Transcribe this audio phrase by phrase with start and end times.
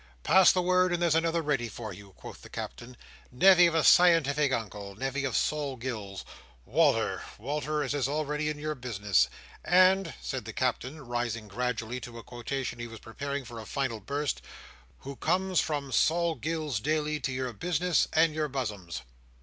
[0.23, 2.97] "Pass the word, and there's another ready for you," quoth the Captain.
[3.31, 4.95] "Nevy of a scientific Uncle!
[4.95, 6.25] Nevy of Sol Gills!
[6.65, 7.23] Wal"r!
[7.37, 9.29] Wal"r, as is already in your business!
[9.63, 14.41] And"—said the Captain, rising gradually to a quotation he was preparing for a final burst,
[15.01, 19.03] "who—comes from Sol Gills's daily, to your business, and your buzzums."